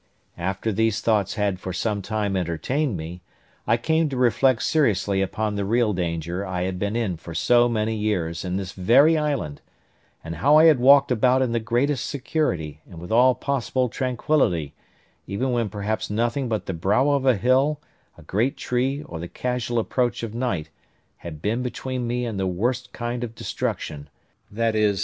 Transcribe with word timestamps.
After 0.39 0.71
these 0.71 0.99
thoughts 0.99 1.35
had 1.35 1.59
for 1.59 1.71
some 1.71 2.01
time 2.01 2.35
entertained 2.35 2.97
me, 2.97 3.21
I 3.67 3.77
came 3.77 4.09
to 4.09 4.17
reflect 4.17 4.63
seriously 4.63 5.21
upon 5.21 5.53
the 5.53 5.63
real 5.63 5.93
danger 5.93 6.43
I 6.43 6.63
had 6.63 6.79
been 6.79 6.95
in 6.95 7.17
for 7.17 7.35
so 7.35 7.69
many 7.69 7.95
years 7.95 8.43
in 8.43 8.57
this 8.57 8.71
very 8.71 9.15
island, 9.15 9.61
and 10.23 10.37
how 10.37 10.55
I 10.57 10.65
had 10.65 10.79
walked 10.79 11.11
about 11.11 11.43
in 11.43 11.51
the 11.51 11.59
greatest 11.59 12.07
security, 12.09 12.81
and 12.89 12.97
with 12.99 13.11
all 13.11 13.35
possible 13.35 13.89
tranquillity, 13.89 14.73
even 15.27 15.51
when 15.51 15.69
perhaps 15.69 16.09
nothing 16.09 16.49
but 16.49 16.65
the 16.65 16.73
brow 16.73 17.11
of 17.11 17.27
a 17.27 17.37
hill, 17.37 17.79
a 18.17 18.23
great 18.23 18.57
tree, 18.57 19.03
or 19.03 19.19
the 19.19 19.27
casual 19.27 19.77
approach 19.77 20.23
of 20.23 20.33
night, 20.33 20.71
had 21.17 21.43
been 21.43 21.61
between 21.61 22.07
me 22.07 22.25
and 22.25 22.39
the 22.39 22.47
worst 22.47 22.91
kind 22.91 23.23
of 23.23 23.35
destruction—viz. 23.35 24.99